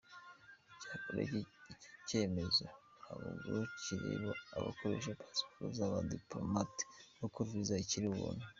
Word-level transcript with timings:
Icyakora 0.73 1.19
iki 1.27 1.39
cyemezo 2.07 2.65
ntabwo 2.99 3.55
kireba 3.81 4.31
abakoresha 4.57 5.17
pasiporo 5.21 5.65
z’abadipolomate 5.77 6.83
kuko 7.19 7.37
visa 7.49 7.75
ikiri 7.85 8.07
ubuntu. 8.09 8.45